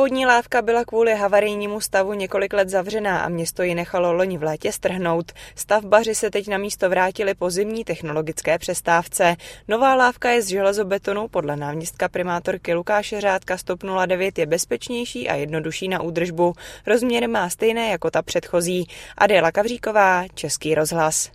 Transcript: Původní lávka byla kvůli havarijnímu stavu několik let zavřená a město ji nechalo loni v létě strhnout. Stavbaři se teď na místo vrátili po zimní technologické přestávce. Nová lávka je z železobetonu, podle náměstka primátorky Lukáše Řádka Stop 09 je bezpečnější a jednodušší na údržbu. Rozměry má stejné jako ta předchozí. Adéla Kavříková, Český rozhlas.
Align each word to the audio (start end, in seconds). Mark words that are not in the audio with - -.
Původní 0.00 0.26
lávka 0.26 0.62
byla 0.62 0.84
kvůli 0.84 1.14
havarijnímu 1.14 1.80
stavu 1.80 2.12
několik 2.12 2.52
let 2.52 2.68
zavřená 2.68 3.20
a 3.20 3.28
město 3.28 3.62
ji 3.62 3.74
nechalo 3.74 4.12
loni 4.12 4.38
v 4.38 4.42
létě 4.42 4.72
strhnout. 4.72 5.32
Stavbaři 5.54 6.14
se 6.14 6.30
teď 6.30 6.48
na 6.48 6.58
místo 6.58 6.90
vrátili 6.90 7.34
po 7.34 7.50
zimní 7.50 7.84
technologické 7.84 8.58
přestávce. 8.58 9.36
Nová 9.68 9.94
lávka 9.94 10.30
je 10.30 10.42
z 10.42 10.46
železobetonu, 10.46 11.28
podle 11.28 11.56
náměstka 11.56 12.08
primátorky 12.08 12.74
Lukáše 12.74 13.20
Řádka 13.20 13.56
Stop 13.56 13.80
09 14.06 14.38
je 14.38 14.46
bezpečnější 14.46 15.28
a 15.28 15.34
jednodušší 15.34 15.88
na 15.88 16.02
údržbu. 16.02 16.52
Rozměry 16.86 17.26
má 17.26 17.50
stejné 17.50 17.90
jako 17.90 18.10
ta 18.10 18.22
předchozí. 18.22 18.88
Adéla 19.18 19.52
Kavříková, 19.52 20.24
Český 20.34 20.74
rozhlas. 20.74 21.28